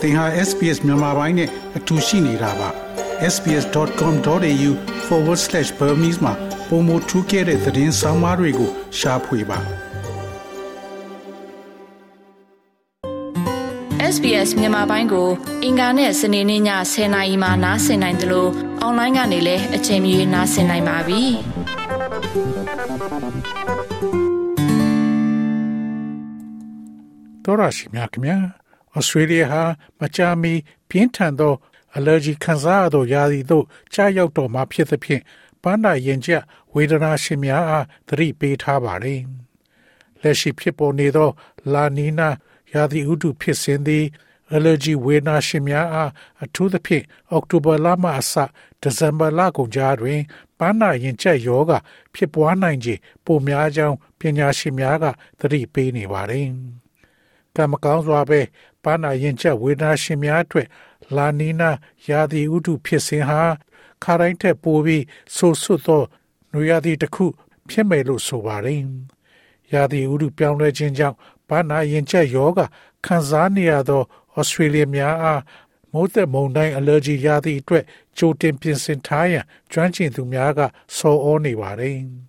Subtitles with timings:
[0.00, 2.68] သင်ဟာ SPS မြန်မာပိုင်းနဲ့အတူရှိနေတာပါ
[3.34, 6.32] sbs.com.au/burmese မှာ
[6.68, 9.58] ပုံမထူးခဲ့တဲ့သတင်းစာမားတွေကိုရှားဖွေပါ
[14.14, 15.28] SBS မြန်မာပိုင်းကို
[15.64, 16.62] အင်ကာနဲ့စနေနေ့ည
[16.92, 18.50] 10:00နာရီမှနားဆင်နိုင်တယ်လို့
[18.80, 21.22] အွန်လိုင်းကနေလည်းအချိန်မီနားဆင်နိုင်ပါပြီ။
[27.44, 28.36] တော်ရရှိမြခင်ဗျာ
[28.99, 29.63] ဩစတြေးလျဟာ
[29.99, 30.53] မကြာမီ
[30.89, 31.53] ပြင်းထန်သော
[31.97, 35.23] allergy ခံစားရသောယာစီသို့ကြားရောက်တော်မှာဖြစ်သဖြင့်
[35.63, 36.31] ပန်းနာရင်ကျ
[36.73, 39.21] ဝေဒနာရှင်များအားသတိပေးထားပါတယ်။
[40.21, 41.29] လက်ရှိဖြစ်ပေါ်နေသော
[41.73, 42.29] လာနီနာ
[42.73, 44.05] ရာသီဥတုဖြစ်စဉ်သည်
[44.55, 46.11] allergy ဝေဒနာရှင်များအား
[46.43, 48.33] အထူးသဖြင့်အောက်တိုဘာလမှအစ
[48.81, 50.21] ဒီဇင်ဘာလကုန်ကြားတွင်
[50.59, 51.71] ပန်းနာရင်ကျက်ယောဂ
[52.13, 55.05] ဖြစ်ပွားနိုင်ခြေပိုများကြောင်းပညာရှင်များက
[55.39, 56.49] သတိပေးနေပါတယ်။
[57.55, 58.41] ကံမကောင်းစွာပဲ
[58.83, 60.67] ပန်းနာရင်ကျက်ဝေဒနာရှင်များအတွက်
[61.15, 61.71] လာနီနာ
[62.09, 63.41] ရာသီဥတုဖြစ်စဉ်ဟာ
[64.03, 65.03] ခါတိုင်းထက်ပိုပြီး
[65.35, 66.03] ဆိုးဆွတ်သော
[66.51, 67.25] နွေရာသီတစ်ခု
[67.69, 68.81] ဖြစ်မယ်လို့ဆိုပါတယ်။
[69.73, 71.17] ရာသီဥတုပြောင်းလဲခြင်းကြောင့်
[71.49, 72.59] ဘာနာရင်ကျက်ယောဂ
[73.05, 74.03] ခံစားနေရသော
[74.35, 75.41] ဩစတြေးလျများအား
[75.91, 77.83] မိုးသက်မုန်တိုင်းအလ်ဂျီရာသီအတွက်
[78.17, 80.59] ကြိုတင်ပြင်ဆင်ထားရန်ကျွမ်းကျင်သူများက
[80.97, 81.97] ဆော်ဩနေပါတယ်။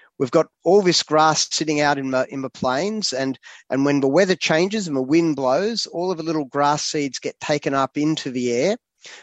[0.20, 3.38] We've got all this grass sitting out in the, in the plains, and,
[3.68, 7.18] and when the weather changes and the wind blows, all of the little grass seeds
[7.18, 8.76] get taken up into the air.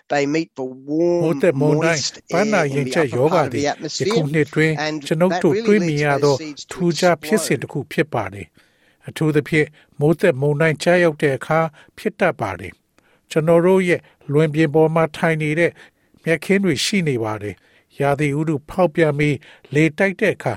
[0.07, 5.43] They meet the warm, moist air in the upper part of the atmosphere, and that
[5.43, 8.47] really leads those seeds to ထူးခြားဖြစ်စဉ်တစ်ခုဖြစ်ပါတယ်။
[9.07, 9.67] အထူးသဖြင့်
[9.99, 11.59] မိုးသက်မုန်တိုင်းကြားရောက်တဲ့အခါ
[11.97, 12.73] ဖြစ်တတ်ပါတယ်။
[13.31, 15.71] ကျွန်တော်တို့ရဲ့လွင်ပြင်ပေါ်မှာထိုင်နေတဲ့
[16.23, 17.55] မြက်ခင်းတွေရှိနေပါတယ်။
[17.99, 19.35] ရာသီဥတုဖောက်ပြန်ပြီး
[19.73, 20.53] လေတိုက်တဲ့အခါ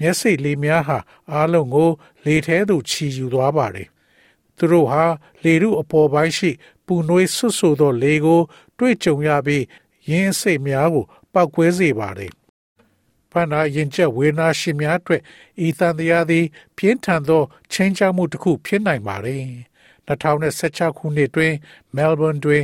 [0.00, 0.98] မျက်စိလေးများဟာ
[1.32, 1.90] အားလုံးကို
[2.24, 3.88] လေထဲသို့ချီယူသွားပါတယ်။
[4.56, 5.04] သူတို့ဟာ
[5.44, 6.50] လေထုအပေါ်ပိုင်းရှိ
[6.86, 8.40] ပူနွေးဆွတ်ဆိုသောလေကို
[8.78, 9.64] တွေ့ကြုံရပြီး
[10.10, 12.32] ရင်းစိတ်များကိုပောက်ကွဲစေပါတယ်။
[13.30, 15.22] ဖဏရင်ကျက်ဝေနာရှင်များအတွက်
[15.66, 16.44] ဤသံတရားသည်
[16.76, 17.42] ပြင်းထန်သော
[17.72, 19.44] ချင်းချောက်မှုတစ်ခုဖြစ်နိုင်ပါတယ်။
[20.08, 21.54] 2016ခုနှစ်တွင်
[21.96, 22.62] မဲလ်ဘွန်းတွင်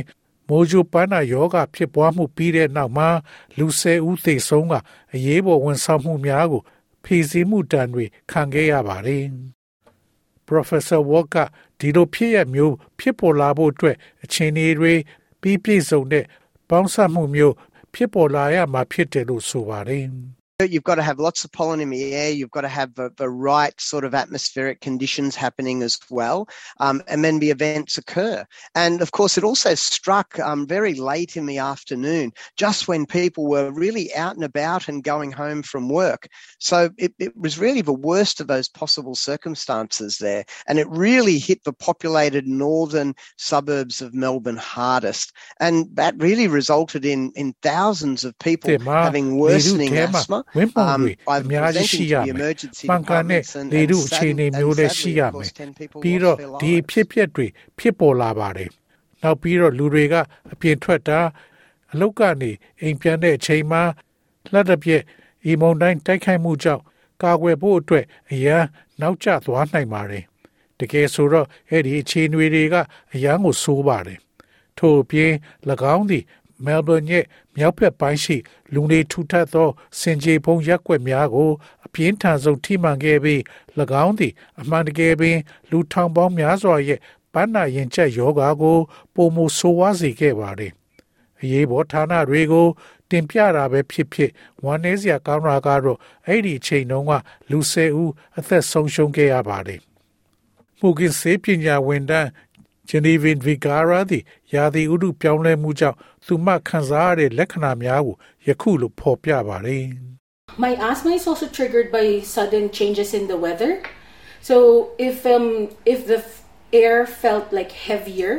[0.49, 3.09] မိုးကြိုပန်းနာယောဂဖြစ်ပွားမှုပြီးတဲ့နောက်မှာ
[3.57, 4.73] လူ၁၀ဦးသေဆုံးက
[5.13, 6.61] အရေးပေါ်ဝန်ဆောင်မှုများကို
[7.05, 9.25] ဖြည့်ဆည်းမှုတန်တွေခံခဲ့ရပါတယ်။
[10.47, 11.37] Professor Walk က
[11.79, 14.93] ဒီလိုဖြစ်ရမျိုးဖြစ်ပေါ်လာဖို့အတွက်အခြေအနေတွေ
[15.41, 16.25] ပြီးပြည့်စုံတဲ့
[16.69, 17.55] ပေါင်းစပ်မှုမျိုး
[17.93, 20.05] ဖြစ်ပေါ်လာရမှာဖြစ်တယ်လို့ဆိုပါတယ်။
[20.63, 22.31] You've got to have lots of pollen in the air.
[22.31, 26.47] You've got to have the, the right sort of atmospheric conditions happening as well.
[26.79, 28.45] Um, and then the events occur.
[28.73, 33.47] And of course, it also struck um, very late in the afternoon, just when people
[33.47, 36.29] were really out and about and going home from work.
[36.59, 40.45] So it, it was really the worst of those possible circumstances there.
[40.67, 45.33] And it really hit the populated northern suburbs of Melbourne hardest.
[45.59, 48.69] And that really resulted in, in thousands of people
[49.03, 50.44] having worsening asthma.
[50.55, 51.11] ဝင်းပုံတွေ
[51.41, 52.53] အများကြီးရှိရမယ်။
[52.89, 53.41] ပန်ကန်နဲ့
[53.73, 55.49] လေထုအခြေအနေမျိုးလည်းရှိရမယ်။
[56.03, 57.47] ပြီးတော့ဒီဖြစ်ပျက်တွေ
[57.77, 58.69] ဖြစ်ပေါ်လာပါတယ်။
[59.21, 60.15] နောက်ပြီးတော့လူတွေက
[60.51, 61.19] အပြင်ထွက်တာ
[61.91, 62.51] အလုတ်ကနေ
[62.81, 63.83] အိမ်ပြန်တဲ့အချိန်မှာ
[64.53, 65.01] လက်တစ်ပြက်
[65.45, 66.83] အီမုန်တိုင်းတိုက်ခိုက်မှုကြောင့်
[67.23, 68.63] ကာကွယ်ဖို့အတွက်အရန်
[69.01, 70.23] နောက်ကျသွားနိုင်ပါတယ်။
[70.79, 72.75] တကယ်ဆိုတော့အဲ့ဒီအခြေအနေတွေက
[73.13, 74.19] အရန်ကိုဆိုးပါတယ်။
[74.77, 75.31] ထို့အပြင်၎
[75.95, 76.23] င်းသည်
[76.63, 78.37] မဲလ်ဘန်ရဲ့မြောက်ဘက်ပိုင်းရှိ
[78.73, 81.51] လူနေထူထပ်သောစင်ကြေဖုံရက်ွက်များကို
[81.85, 83.39] အပြင်းထန်ဆုံးထိမှန်ခဲ့ပြီး၎
[84.05, 85.37] င်းသည်အမှန်တကယ်ပင်
[85.71, 86.99] လူထောင်ပေါင်းများစွာရဲ့
[87.33, 88.77] ပန်းနာရင်ကျက်ယောဂါကို
[89.15, 90.71] ပုံမဆိုးဝါးစေခဲ့ပါတယ်။
[91.41, 92.67] အရေးပေါ်ဌာနတွေကို
[93.09, 94.31] တင်ပြတာပဲဖြစ်ဖြစ်
[94.63, 97.11] ဝမ်းနည်းစရာကောင်းတာကတော့အဲ့ဒီအချိန်တုန်းက
[97.49, 99.81] လူ၁၀ဦးအသက်ဆုံးရှုံးခဲ့ရပါတယ်။
[100.79, 102.03] မှုကင်းစေပညာဝန်
[102.88, 104.22] ထမ်း Genevieve Vigara သည်
[104.54, 105.96] ရာသီဥတုပြောင်းလဲမှုကြောင့်
[106.26, 108.16] သူမခံစားရတဲ့လက္ခဏာများကို
[108.46, 109.86] ယခုလိုဖော်ပြပါတယ်
[110.64, 113.72] My asthma is also triggered by sudden changes in the weather.
[114.48, 114.56] So
[114.98, 115.46] if um
[115.94, 116.42] if the f-
[116.72, 118.32] air felt like heavier,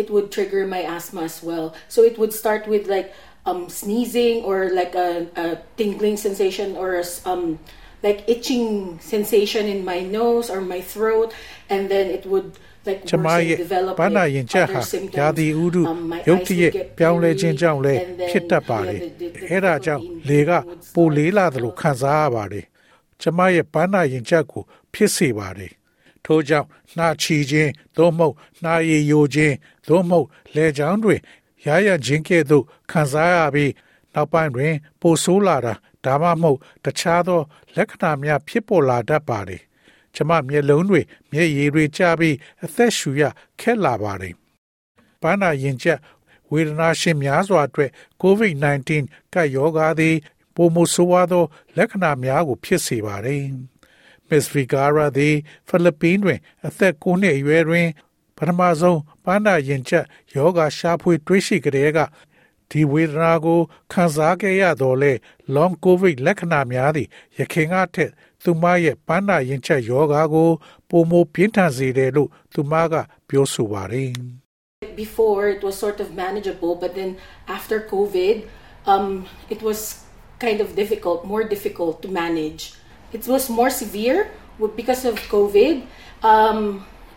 [0.00, 1.66] it would trigger my asthma as well.
[1.94, 3.12] So it would start with like
[3.48, 5.46] um sneezing or like a, a
[5.76, 7.58] tingling sensation or a s- um
[8.02, 11.34] like itching sensation in my nose or my throat
[11.68, 12.71] and then it would like
[13.09, 14.81] ကျမရဲ့ develop ဘာနာရင်ချက်ဟာ
[15.17, 15.83] ရာသီဥတု
[16.27, 19.01] ရုတ်တရက်ပြောင်းလဲခြင်းကြောင့်လည်းဖြစ်တတ်ပါတယ်
[19.49, 20.51] အဲ့ဒါကြောင့်လေက
[20.93, 22.65] ပိုလေးလာသလိုခံစားရပါတယ်
[23.21, 24.63] ကျမရဲ့ဘာနာရင်ချက်ကို
[24.93, 25.73] ဖြစ်စေပါတယ်
[26.25, 29.55] ထို့ကြောင့်နှာချီခြင်းသို့မဟုတ်နှာရည်ယိုခြင်း
[29.87, 31.19] သို့မဟုတ်လေချောင်းတွင်
[31.65, 33.71] ရရခြင်းကဲ့သို့ခံစားရပြီး
[34.13, 35.73] နောက်ပိုင်းတွင် ပိုဆိုးလာတာ
[36.05, 37.41] ဒါမှမဟုတ်တခြားသော
[37.75, 39.61] လက္ခဏာများဖြစ်ပေါ်လာတတ်ပါတယ်။
[40.15, 41.01] ကျမမျက်လုံးတွေ
[41.31, 43.23] မျက်ရည်တွေကျပြီးအသက်ရှူရ
[43.59, 44.33] ခက်လာပါတယ်။
[45.21, 45.99] ပန်းနာရင်ကျက်
[46.51, 48.89] ဝေဒနာရှင်များစွာအတွက် COVID-19
[49.33, 50.15] ကပ်ရောဂါသည်
[50.55, 51.45] ပိုမိုဆိုးဝါးသော
[51.77, 53.43] လက္ခဏာများကို ဖြစ်စေပါတယ်။
[54.29, 55.35] Miss Vigara သည်
[55.67, 57.87] ဖိလစ်ပင်းတွင် အသက်9နှစ်အရွယ်တွင်
[58.37, 60.05] ပထမဆုံးပန်းနာရင်ကျက်
[60.35, 61.99] ယောဂရှာဖွေ တွေးရှိကြတဲ့က
[62.72, 63.60] ဒီဝေဒနာကို
[63.92, 65.12] ခံစားခဲ့ရတော့လေ
[65.54, 67.08] long covid လက္ခဏာများသည့်
[67.38, 68.10] ရခင်ကထက်
[68.42, 70.50] သူမရဲ့ပန်းနာရင်ချက်ယောဂါကို
[70.88, 72.94] ပုံမပြင်းထန်စေတယ်လို့သူမက
[73.28, 74.12] ပြောဆိုပါတယ်
[75.02, 77.10] before it was sort of manageable but then
[77.56, 78.36] after covid
[78.92, 79.06] um
[79.54, 79.78] it was
[80.44, 82.62] kind of difficult more difficult to manage
[83.16, 84.18] it was more severe
[84.80, 85.74] because of covid
[86.32, 86.58] um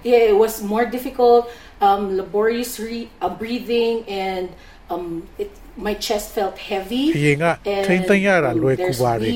[0.09, 1.43] yeah it was more difficult
[1.87, 3.95] um laborious re- uh, breathing
[4.25, 4.45] and
[4.94, 5.04] um
[5.42, 5.50] it
[5.86, 7.44] my chest felt heavy အရင်က
[7.86, 9.32] ထိမ့်သိမ့်ရတာလွယ်ကူပါတယ်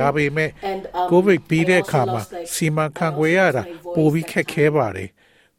[0.00, 0.50] ဒါပေမဲ့
[1.10, 2.22] ကိုဗစ်ပြီးတဲ့အခါမှာ
[2.54, 3.62] စီမံခန့်ခွဲရတာ
[3.96, 5.08] ပိုပြီးခက်ခဲပါတယ်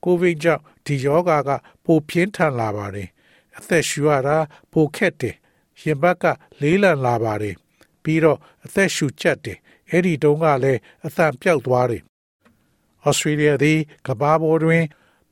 [0.04, 1.50] ကိုဗစ်ကြောင့်ဒီယောဂါက
[1.86, 3.10] ပိုပြင်းထန်လာပါတယ်
[3.58, 4.38] အသက်ရှူရတာ
[4.72, 5.36] ပိုခက်တယ်
[5.82, 6.24] ရင်ဘတ်က
[6.62, 7.56] လေးလံလာပါတယ်
[8.04, 9.58] ပြီးတော့အသက်ရှူချက်တယ်
[9.90, 12.02] အဲ့ဒီတုန်းကလည်းအသံပြောက်သွားတယ်
[13.06, 14.84] ဩစတြေးလျသည်ကမ္ဘာပေါ်တွင်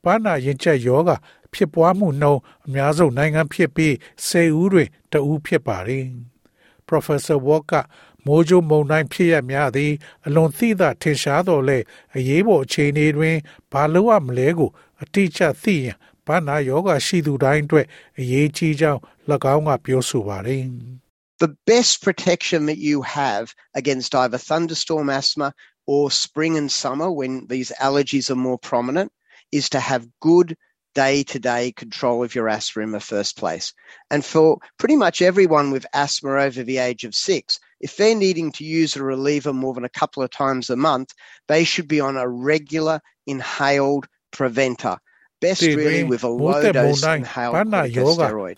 [0.04, 1.12] ပန်းနာရင်ချက်ယောဂ
[1.55, 3.93] ဖြစ်ပွားမှုနှုန်းအများဆုံးနိုင်ငံဖြစ်ပြီး
[4.29, 6.07] 10ဦးတွင်တဦးဖြစ်ပါတယ်။
[6.89, 7.75] Professor Walk က
[8.27, 9.93] မိုးကြိုးမုန်တိုင်းဖြစ်ရများသည်
[10.27, 11.79] အလွန်သိသာထင်ရှားတော်လဲ
[12.17, 13.37] အရေးပေါ်အခြေအနေတွင်
[13.73, 14.71] ဘာလို့ရမလဲကို
[15.03, 15.97] အတိအကျသိရင်
[16.27, 17.87] ဘာနာယောဂရှိသူတိုင်းအတွက်
[18.21, 19.01] အရေးကြီးကြောင်း၎
[19.55, 20.65] င်းကပြောဆိုပါတယ်
[21.45, 23.45] The best protection that you have
[23.81, 25.49] against either thunderstorm asthma
[25.93, 29.11] or spring and summer when these allergies are more prominent
[29.59, 30.49] is to have good
[30.95, 33.73] day to day control of your asthma in the first place.
[34.11, 38.51] And for pretty much everyone with asthma over the age of six, if they're needing
[38.53, 41.11] to use a reliever more than a couple of times a month,
[41.47, 44.97] they should be on a regular inhaled preventer.
[45.41, 48.57] Best really with a low dose inhaled corticosteroid.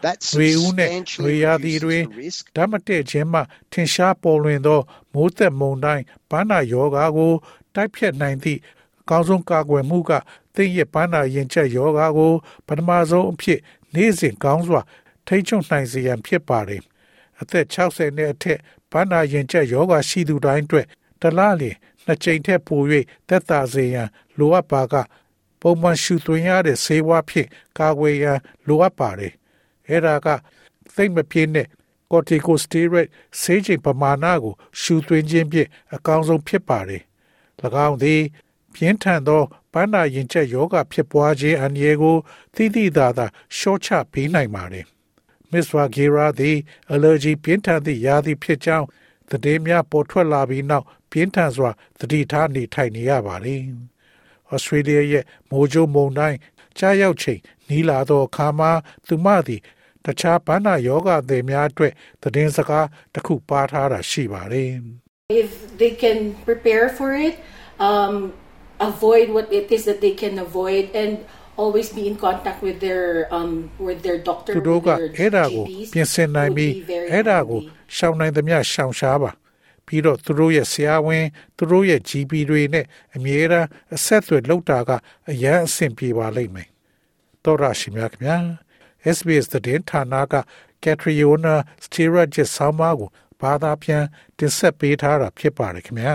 [0.00, 2.42] That's substantially reduces the risk.
[2.56, 3.40] ဓာတ်မတည့်ခြင်းမှ
[3.72, 4.80] ထင်ရှားပေါ်လွင်သော
[5.14, 7.32] မိုးသက်မုန်တိုင်းပန်းနာယောဂါကို
[7.74, 10.11] တိုက်ဖြတ်နိုင်သည့်အ ကောင်းဆုံးကာကွယ်မှုက
[10.55, 12.33] သင်ရဲ့ပန်းနာရင်ချက်ယောဂါကို
[12.67, 13.59] ပထမဆုံးအဖြစ်
[13.93, 14.81] နေ့စဉ်ကောင်းစွာ
[15.27, 16.81] ထိချုံနိုင်စေရန်ဖြစ်ပါတယ်။
[17.41, 18.59] အသက်60နှစ်အထက်
[18.91, 20.87] ပန်းနာရင်ချက်ယောဂါရှိသူတိုင်းအတွက်
[21.21, 21.75] တလားလျင်
[22.05, 22.81] နှစ်ကြိမ်ထက်ပို၍
[23.29, 24.95] သက်သာစေရန်လိုအပ်ပါက
[25.61, 29.33] ပုံမှန်ရှုသွင်းရတဲ့ဆေးဝါးဖြင့်ကာကွယ်ရန်လိုအပ်ပါတယ်။
[29.89, 30.27] အဲဒါက
[30.95, 31.67] သိမ့်မပြင်းတဲ့
[32.11, 33.07] corticosteroid
[33.41, 37.01] ဆေးချိန်ပမာဏကို ရှုသွင်းခြင်းဖြင့်အကောင်းဆုံးဖြစ်ပါတယ်။၎
[37.87, 38.21] င်းသည်
[38.75, 39.43] ပြင်းထန်သော
[39.73, 42.17] ပန်းနာရင်ချက်ယောဂဖြစ်ပွားခြင်းအန္တရာယ်ကို
[42.55, 43.25] သိသိသာသာ
[43.57, 44.85] ရှော့ချပေးနိုင်ပါတယ်။
[45.51, 46.57] Miss Vagira သည်
[46.93, 48.87] allergy ပြင်းထန်သည့်ရာသီဖြစ်ကြောင်း
[49.29, 53.61] သတင်းများပေါ်ထွက်လာပြီးနောက်ပြင်းထန်စွာသတိထားနေထိုင်နေရပါတယ်။
[54.53, 56.37] Australia ရဲ့မိုးကြိုးမုန်တိုင်း
[56.77, 57.39] ကြားရောက်ချိန်
[57.69, 58.71] နီးလာသောအခါမှာ
[59.07, 59.61] သူမသည်
[60.05, 64.71] တခြားဘန္နာယောဂသည်များအတွက်သတင်းစကားတစ်ခုပါထားတာရှိပါတယ်။
[65.43, 67.35] If they can prepare for it
[67.89, 68.15] um
[68.88, 71.12] avoid what it is that they can avoid and
[71.62, 73.04] always be in contact with their
[73.36, 73.50] um
[73.86, 74.88] with their doctor သူတို့က
[75.18, 75.64] အဲ့ဒါကို
[75.94, 76.72] ပြင်ဆင်နိုင်ပြီး
[77.12, 77.60] အဲ့ဒါကို
[77.96, 79.30] ရှောင်နိုင်သမျှရှောင်ရှားပါ
[79.86, 81.26] ပြီးတော့သူတို့ရဲ့ဆရာဝန်
[81.56, 84.90] သူတို့ရဲ့ GP တွေနဲ့အမြဲတမ်းအဆက်အသွယ်လုပ်တာက
[85.30, 86.68] အရန်အဆင်ပြေပါလိမ့်မယ်
[87.44, 88.36] တော်ရရှိမြခင်ဗျာ
[89.16, 90.34] SBS သတင်းဌာနက
[90.82, 91.54] Catriona
[91.84, 93.08] Stirrage ဆောင်းပါးကို
[93.40, 94.04] ဘာသာပြန်
[94.38, 96.14] တင်ဆက်ပေးထားတာဖြစ်ပါတယ်ခင်ဗျာ